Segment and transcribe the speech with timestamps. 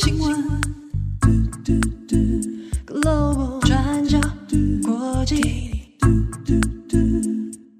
[0.00, 0.30] 新闻
[2.86, 4.20] ，Global 转角
[4.86, 5.40] 国际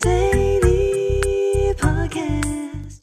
[0.01, 2.99] ，Daily Podcast。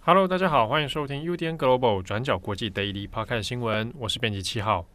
[0.00, 4.86] Hello，大家好，欢迎收听 UDN Global 转角国际 Daily Podcast 新闻，我是编辑七号。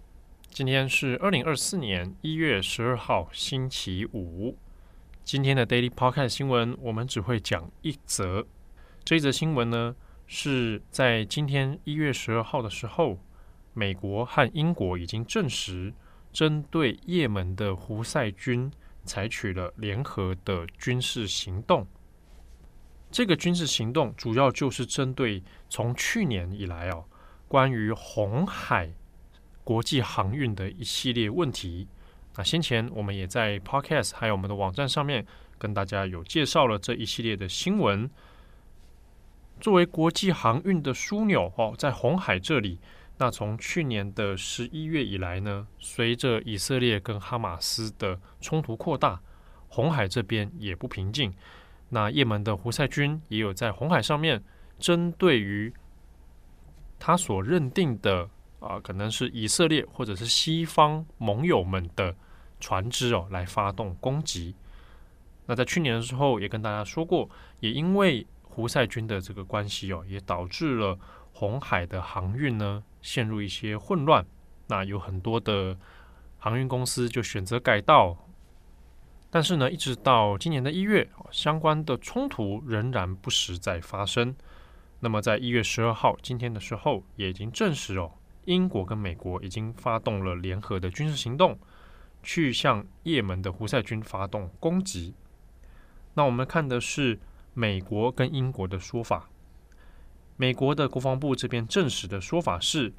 [0.50, 4.58] 今天是二零二四年一月十二号，星期五。
[5.24, 8.48] 今天的 Daily Podcast 新闻，我们只会讲一则。
[9.04, 13.20] 这一则新闻呢，是在今天一月十二号的时候，
[13.74, 15.94] 美国和英国已经证实，
[16.32, 18.72] 针对也门的胡塞军
[19.04, 21.88] 采取了联合的军事行动。
[23.10, 27.04] 这个军事行动主要就是针对从去年以来哦，
[27.48, 28.94] 关于红海
[29.64, 31.88] 国际航运的一系列问题。
[32.38, 35.26] 那先前我们也在 Podcast 还有我们的网站上面
[35.58, 38.10] 跟大家有介绍了这一系列的新闻。
[39.60, 42.80] 作为国际航运的枢纽哦，在红海这里，
[43.22, 49.22] 那从去年的十一月以来呢，随着以色列跟哈马斯的冲突扩大，
[49.70, 51.32] 红海这边也不平静。
[51.90, 54.44] 那也门的胡塞军也有在红海上面
[54.80, 55.72] 针对于
[56.98, 58.28] 他所认定的。
[58.60, 62.16] 啊，可能是以色列或者是西方盟友们的
[62.60, 64.56] 船只哦，来发动攻击。
[65.46, 70.98] 那在去年的时候也跟大家说过，也因为胡塞军的这个关系哦，也导致了
[71.42, 74.24] 红海的航运呢陷入一些混乱。
[74.68, 75.76] 那有很多的
[76.38, 78.16] 航运公司就选择改道，
[79.32, 84.36] 但是呢，一直到今年的一月，相关的冲突仍然不时在发生。
[85.00, 88.12] 那么在一月十二号今天的时候，也已经证实哦。
[88.46, 91.58] 英国跟美国已经发动了联合的军事行动，
[92.22, 95.16] 去向也门的胡塞军发动攻击。
[96.14, 97.20] 那我们看的是
[97.56, 99.28] 美国跟英国的说法。
[100.42, 102.92] 美国的国防部这边证实的说法是，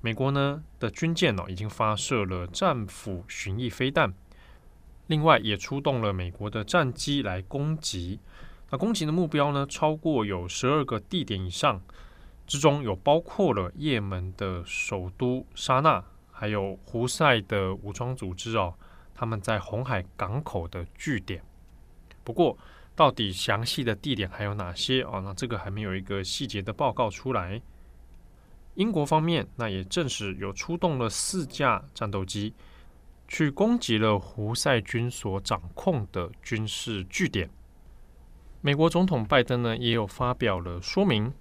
[0.00, 4.12] 美国呢的军舰哦已经发射了战斧巡弋飞弹，
[5.06, 8.18] 另外也出动了美国的战机来攻击。
[8.70, 11.80] 那攻击的目标呢，超过有十二个地点以上。
[12.48, 16.02] 之中有包括了也门的首都沙那，
[16.32, 18.74] 还有胡塞的武装组织哦，
[19.14, 21.44] 他们在红海港口的据点。
[22.24, 22.58] 不过，
[22.98, 25.20] 到底详细的地点还有哪些哦？
[25.24, 27.62] 那这个还没有一个细节的报告出来。
[28.74, 32.52] 英国方面那也证实有出动了四架战斗机，
[33.28, 37.48] 去攻击了胡塞军所掌控的军事据点。
[38.62, 41.32] 美国总统拜登呢也有发表了说明。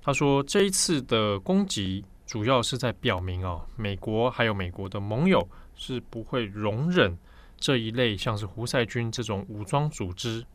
[0.00, 7.18] 他说：“这一次的攻击主要是在表明哦，美国还有美国的盟友是不会容忍
[7.58, 10.46] 这一类像是胡塞军这种武装组织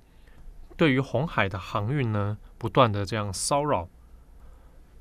[0.77, 3.89] 对于红海的航运呢不断的这样骚扰。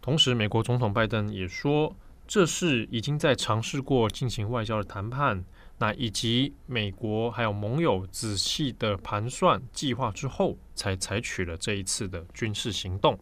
[0.00, 1.94] 同时，美国总统拜登也说，
[2.26, 5.44] 这是已经在尝试过进行外交的谈判，
[5.78, 13.18] 那以及美国还有盟友仔细的盘算计划之后，才采取了这一次的军事行动。”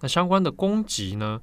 [0.00, 1.40] 那相关的攻击呢，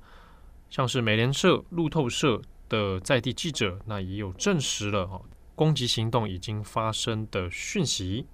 [0.69, 5.21] 像是美联社、路透社的在地记者，那也有证实了哈，
[5.55, 8.27] 攻击行动已经发生的讯息。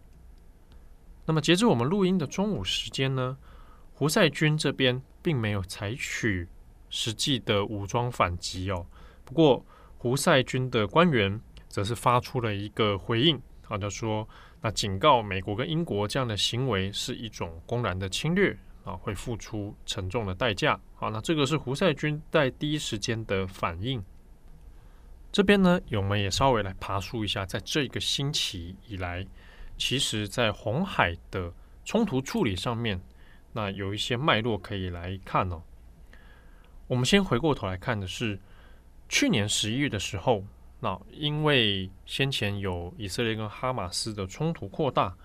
[1.29, 3.38] 那么截至我们录音的中午时间呢，
[3.94, 6.47] 胡塞军这边并没有采取
[6.90, 8.84] 实际的武装反击哦。
[9.23, 9.63] 不过
[10.00, 14.28] 胡塞军的官员则是发出了一个回应，啊，就说
[14.62, 18.57] 那警告美国跟英国这样的行为是一种公然的侵略。
[18.84, 20.79] 啊，会付出沉重的代价。
[20.96, 24.03] 好，那这个是胡塞军在第一时间的反应。
[25.31, 29.28] 这边呢，我们也稍微来爬梳一下，在这个星期以来，
[29.79, 31.51] 其实在红海的
[31.85, 33.01] 冲突处理上面，
[33.53, 35.59] 那有一些脉络可以来看哦。
[36.85, 38.38] 我们先回过头来看的是
[39.07, 40.44] 去年十一月的时候，
[40.79, 45.16] 那因为先前有以色列跟哈马斯的冲突扩大，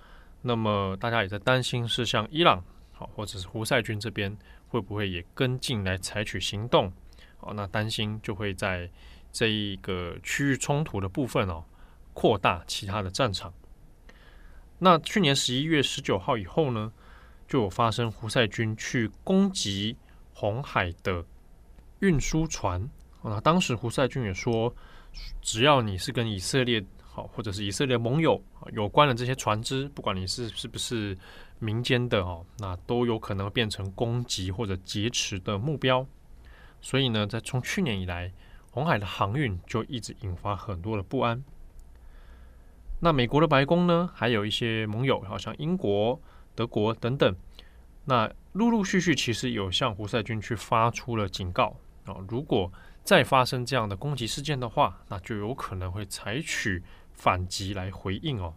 [0.40, 2.62] 那么大家也在担心是像伊朗。
[2.96, 4.34] 好，或者是胡塞军这边
[4.68, 6.92] 会不会也跟进来采取行动？
[7.38, 8.88] 好，那担心就会在
[9.32, 11.64] 这一个区域冲突的部分哦，
[12.12, 13.52] 扩大其他的战场。
[14.78, 16.92] 那去年十一月十九号以后呢，
[17.48, 19.96] 就有发生胡塞军去攻击
[20.32, 21.24] 红海的
[22.00, 22.88] 运输船。
[23.22, 24.74] 那当时胡塞军也说，
[25.40, 28.42] 只要你是跟以色列好，或者是以色列盟友
[28.72, 31.16] 有关的这些船只，不管你是是不是。
[31.60, 36.04] 民间的哦，那都有可能变成攻击或者劫持的目标。
[36.82, 38.30] 所以呢，在从去年以来，
[38.70, 41.42] 红海的航运就一直引发很多的不安。
[43.04, 46.18] 那美国的白宫呢，还有一些盟友，好像英国、
[46.54, 47.36] 德国等等，
[48.06, 52.16] 那陆陆续续其实有向胡塞军去发出了警告啊。
[52.26, 52.72] 如果
[53.02, 58.54] 再发生这样的攻击事件的话，那就有可能会采取反击来回应哦。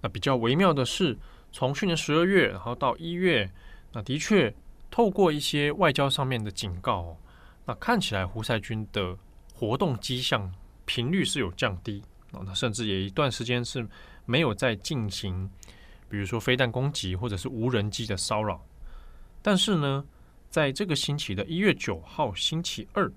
[0.00, 1.18] 那比较微妙的是，
[1.52, 3.52] 从去年十二月，然后到一月，
[3.92, 4.54] 那的确
[4.90, 7.16] 透过一些外交上面的警告哦，
[7.66, 9.18] 那看起来胡塞军的
[9.52, 10.50] 活动迹象
[10.86, 12.02] 频率是有降低
[12.44, 13.86] 那甚至也一段时间是
[14.24, 15.50] 没有再进行，
[16.08, 18.64] 比如说飞弹攻击或者是无人机的骚扰。
[19.42, 20.04] 但是呢，
[20.48, 23.12] 在这个星期的一月九号星期二。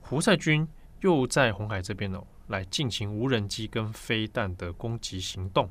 [0.00, 0.66] 胡塞军
[1.00, 5.70] 又在红海这边哦，来进行无人机跟飞弹的攻击行动。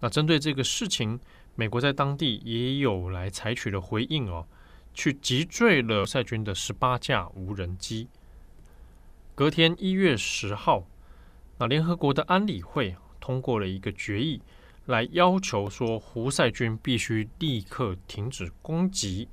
[0.00, 1.18] 那针对这个事情，
[1.54, 4.46] 美国在当地也有来采取了回应哦，
[4.92, 8.08] 去击坠了胡塞军的十八架无人机。
[9.36, 10.84] 隔天一月十号，
[11.58, 14.42] 那联合国的安理会通过了一个决议，
[14.84, 19.28] 来要求说胡塞军必须立刻停止攻击。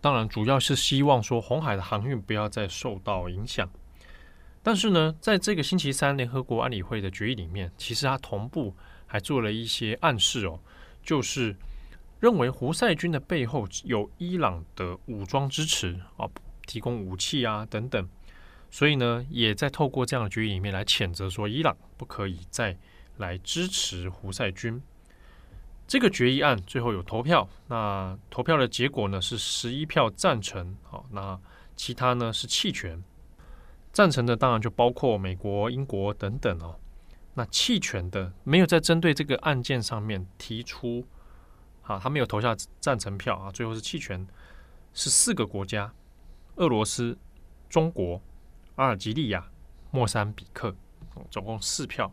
[0.00, 3.68] 当然，主要是希望说红海的航运不要再受到影响。
[4.62, 8.74] 但是呢，在这个星期三联合国安理会的决议里面，其实它同步
[9.06, 10.60] 还做了一些暗示哦，
[11.02, 11.56] 就是
[12.20, 16.28] 认为胡塞军的背后有伊朗的武装支持啊，
[16.66, 18.08] 提供武器啊等等。
[18.70, 22.76] 所以呢，也在透过这样的决议里面来谴责说，伊朗不可以再
[23.16, 24.82] 来支持胡塞军。
[25.86, 31.38] 这个决议案最后有投票，那投票的结果呢是十一票赞成，好，那
[31.76, 33.02] 其他呢是弃权。
[33.92, 36.78] 赞成的当然就包括美国、英国等等哦。
[37.34, 41.06] 那弃权的没有在针对这个案件上面提出，
[41.82, 44.26] 好，他没有投下赞成票啊，最后是弃权，
[44.92, 45.92] 是四个国家：
[46.56, 47.16] 俄罗斯、
[47.70, 48.20] 中国、
[48.76, 49.50] 阿尔及利亚、
[49.90, 50.74] 莫桑比克，
[51.30, 52.12] 总共四票。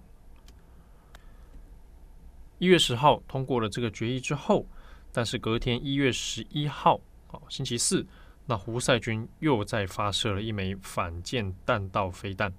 [2.57, 4.65] 一月十号通过了这个决议之后，
[5.11, 6.99] 但是隔天一月十一号，
[7.31, 8.05] 哦，星期四，
[8.45, 12.53] 那胡塞军又再发射了一枚反舰弹道飞弹。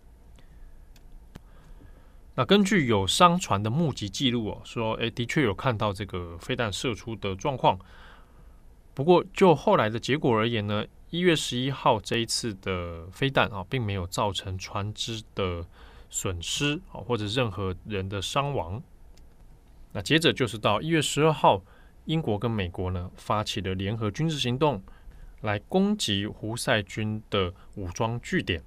[2.34, 7.78] 那根据有商船的目击记录哦，说，诶，的确有看到这个飞弹射出的状况。
[8.92, 10.84] 不过就后来的结果而言呢，
[11.14, 15.64] 一月十一号这一次的飞弹啊，并没有造成船只的
[16.10, 18.82] 损失啊，或者任何人的伤亡。
[19.92, 21.62] 那接着就是到一月十二号，
[22.06, 24.82] 英国跟美国呢发起了联合军事行动，
[25.42, 28.60] 来攻击胡塞军的武装据点。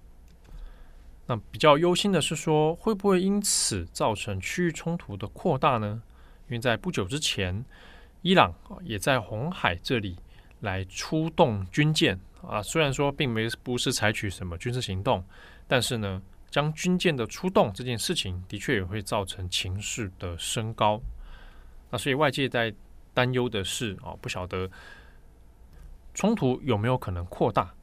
[1.26, 6.02] 那比较忧心的是说，会不会因此造成区域冲突的扩大呢？
[6.48, 7.66] 因为在不久之前，
[8.22, 8.56] 伊朗
[8.86, 10.16] 也在红海这里
[10.62, 15.24] 来出动军舰啊，虽然说并没不是采取什么军事行动，
[15.68, 21.02] 但是呢，将军舰的出动这件事情，的确也会造成情势的升高。
[21.90, 22.74] 那所以外界在
[23.14, 24.70] 担忧的是啊，不晓得
[26.14, 27.74] 冲突有没有可能扩大？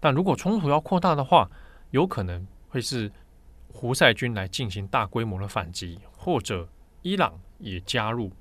[0.00, 1.50] 但如果冲突要扩大的话，
[1.90, 3.10] 有可能会是
[3.72, 6.68] 胡塞军来进行大规模的反击，或者
[7.02, 8.32] 伊朗也加入。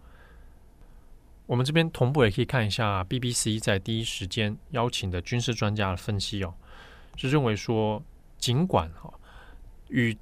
[1.47, 6.53] 我们这边同步也可以看一下 BBC 在第一时间邀请的军事专家分析哦，
[7.15, 8.03] 是认为说，
[8.37, 9.11] 尽管哈
[9.87, 10.15] 与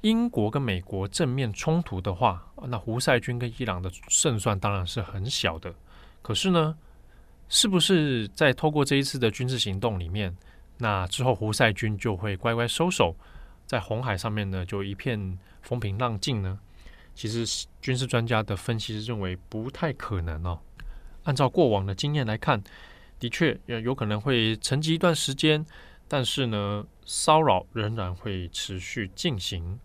[0.00, 5.74] 英国跟美国正面冲突的话，那胡塞军跟伊朗的胜算当然是很小的。
[6.22, 6.76] 可是呢，
[7.48, 10.34] 是不是在透过这一次的军事行动里面，
[10.78, 13.14] 那之后胡塞军就会乖乖收手，
[13.66, 16.58] 在红海上面呢就一片风平浪静呢？
[17.18, 20.60] 其实军事专家的分析是认为不太可能哦。
[21.24, 22.62] 按照过往的经验来看，
[23.18, 25.66] 的确有可能会沉寂一段时间，
[26.06, 29.80] 但是呢，骚扰仍然会持续进行。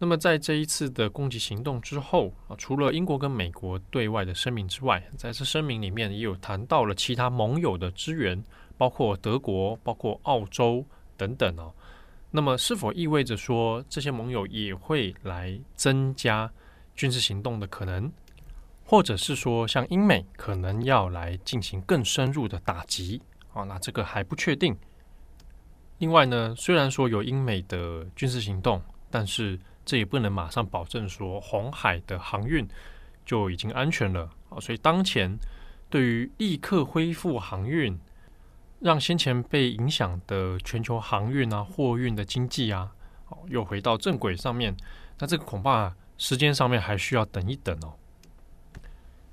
[0.00, 8.42] 那么，在这一次的攻击行动之后啊，除了英国跟美国对外的声明之外，在这声明里面也有谈到了其他盟友的支援，
[8.76, 10.84] 包括德国、包括澳洲
[11.16, 11.72] 等等哦。
[12.36, 16.50] 那么，是否意味着说这些盟友也会来增加
[16.96, 18.10] 军事行动的可能，
[18.84, 23.22] 或者是说像英美可能要来进行更深入的打击
[23.52, 23.62] 啊？
[23.62, 24.76] 那这个还不确定。
[25.98, 32.66] 另外呢，虽然说有英美的军事行动，但是这也不能马上保证说红海的航运
[33.24, 35.38] 就已经安全了啊，所以当前
[35.88, 37.96] 对于立刻恢复航运，
[38.84, 42.92] 让先前被影响的全球航运啊、货运的经济啊，
[43.48, 44.76] 又回到正轨上面，
[45.18, 47.94] 那这个恐怕时间上面还需要等一等哦。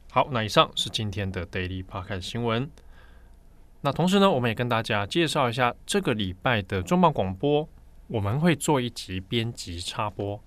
[0.10, 2.72] 好，那以上是今天的 Daily Podcast 新闻。
[3.82, 7.68] 那同时呢，我们也跟大家介绍一下这个礼拜的重磅广播。
[8.08, 10.42] 我们会做一集编辑插播。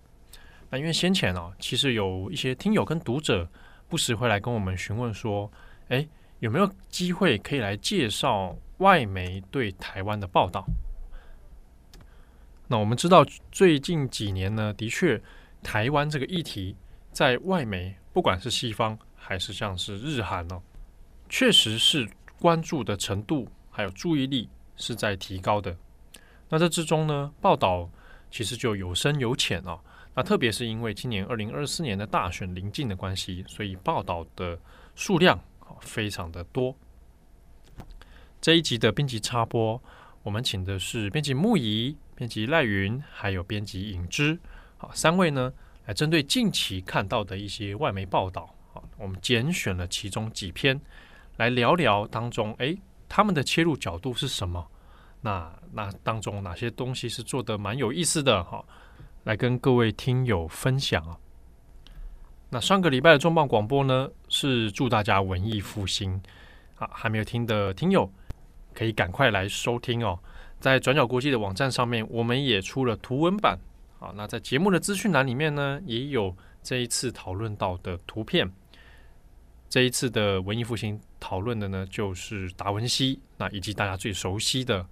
[0.71, 3.47] 那因为先前哦，其实有一些听友跟读者
[3.87, 5.53] 不时会来跟我们询问说，
[5.89, 6.09] 诶，
[6.45, 10.63] 有没有机会可以来介绍外媒对台湾的报道？
[12.69, 15.19] 那我们知道，最近几年呢，的确，
[15.63, 16.77] 台湾这个议题
[17.11, 20.61] 在外媒，不管是西方还是像是日韩哦，
[21.31, 22.07] 确实是
[22.39, 25.75] 关注的程度还有注意力是在提高的。
[26.51, 27.89] 那这之中呢，报道
[28.31, 29.81] 其实就有深有浅哦。
[30.15, 34.59] 那特别是因为今年二零二四年的大选临近的关系，所以报道的
[34.95, 35.41] 数量
[35.81, 36.77] 非常的多。
[38.41, 39.83] 这一集的编辑插播，
[40.23, 41.97] 我们请的是编辑木仪。
[42.17, 44.39] 编辑赖云，还有编辑影之，
[44.77, 45.53] 好，三位呢，
[45.87, 50.81] 来针对近期看到的一些外媒报道，好，我们拣选了其中几篇
[51.39, 52.79] 来聊聊当中，诶，
[53.09, 54.65] 他们的切入角度是什么？
[55.23, 58.45] 那那当中哪些东西是做得蛮有意思的？
[58.45, 58.65] 哈，
[59.25, 61.19] 来跟各位听友分享啊。
[62.55, 66.23] 那上个礼拜的重磅广播呢，是祝大家文艺复兴，
[66.77, 68.09] 啊，还没有听的听友
[68.73, 70.17] 可以赶快来收听哦。
[70.61, 73.59] 在转角国际的网站上面，我们也出了图文版。
[73.99, 76.33] 好，那在节目的资讯栏里面呢，也有
[76.63, 78.49] 这一次讨论到的图片。
[79.69, 84.87] 这一次的文艺复兴讨论的呢，就是达文西，那以及大家最熟悉的、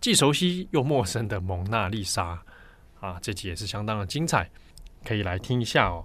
[0.00, 2.42] 既熟悉又陌生的蒙娜丽莎。
[2.98, 4.50] 啊，这集也是相当的精彩，
[5.04, 6.04] 可以来听一下哦。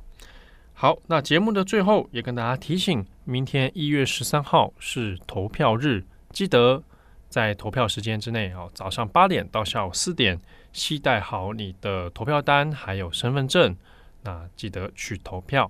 [0.82, 6.82] 好，那节目的最后也跟大家提醒，明天一月十三号是投票日，记得。
[7.30, 10.42] 在投票时间之内哦，早上八点到下午四点，
[10.74, 13.78] 携带好你的投票单还有身份证，
[14.24, 15.70] 那记得去投票。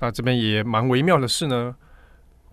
[0.00, 1.76] 那这边也蛮微妙的是呢，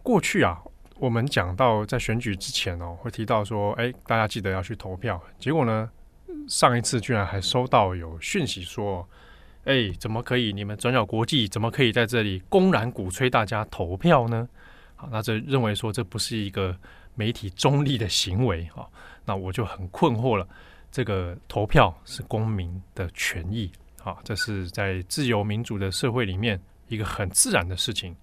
[0.03, 0.61] 过去啊，
[0.99, 5.19] 我们讲到在选举之前哦，会提到说，哎，大家记得要去投票。
[5.39, 5.89] 结果呢，
[6.47, 9.09] 上一次居然还收到有讯息说，
[9.69, 10.51] 哎，怎么可以？
[10.51, 14.49] 你们转角国际怎么可以在这里公然鼓吹大家投票呢？
[14.95, 16.75] 好，那这认为说这不是一个。
[17.15, 18.87] 媒体中立的行为，哈，
[19.25, 20.47] 那我就很困惑了。
[20.89, 23.69] 这个投票是公民的权益，
[24.01, 26.57] 啊，这是在自由民主的社会里面
[26.87, 28.15] 一个很自然的事情，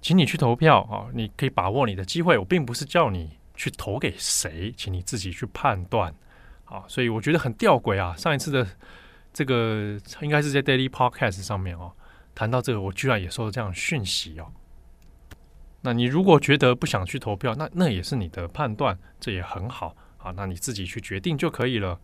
[0.00, 2.38] 请你去投票，啊，你可以把握你的机会。
[2.38, 6.14] 我并不是叫你去投给谁，请你自己去判断，
[6.66, 8.14] 啊，所以我觉得很吊诡啊。
[8.14, 8.64] 上一次的
[9.32, 11.92] 这个应该是在 Daily Podcast 上面哦，
[12.34, 14.52] 谈到这个，我居然也收到这样讯息哦。
[15.82, 20.30] 那你如果觉得不想去投票，那那也是你的判断，这也很好啊。
[20.36, 21.98] 那你自己去决定就可以了。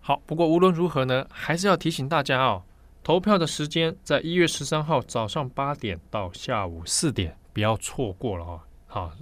[0.00, 2.64] 好，不过无论如何呢，还是要提醒大家哦，
[3.04, 8.60] 投票的时间在一月十三号早上八点到下午四点，不要错过了哦。
[8.86, 9.12] 好，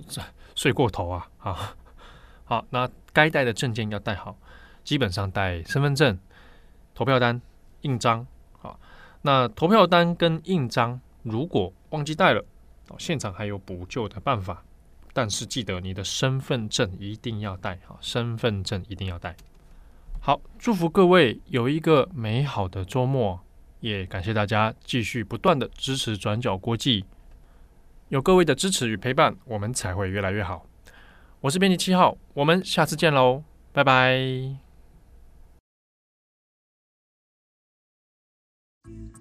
[0.55, 1.77] 睡过头啊啊。
[2.45, 4.39] 好，那该带的证件要带好，
[4.83, 6.19] 基本上带身份证、
[6.95, 7.41] 投票单、
[7.83, 8.27] 印章。
[8.59, 8.79] 好，
[9.23, 12.45] 那投票单跟印章如果忘记带了。
[12.99, 14.65] 现场还有补救的办法，
[15.13, 19.37] 但是记得你的身份证一定要带好，身份证一定要带。
[20.21, 23.39] 好，祝福各位有一个美好的周末，
[23.79, 27.05] 也感谢大家继续不断的支持转角国际。
[28.09, 30.67] 有各位的支持与陪伴，我们才会越来越好。
[31.43, 34.70] 我是编辑七号，我们下次见喽，拜拜。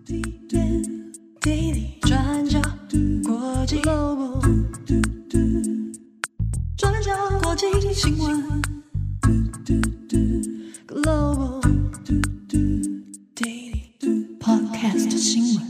[0.09, 0.23] 滴
[1.39, 2.59] 滴转角，
[3.23, 4.41] 国际广播，
[6.75, 7.11] 转角
[7.43, 8.43] 国际新闻
[10.87, 11.61] ，Global
[14.39, 15.68] Podcast 新闻。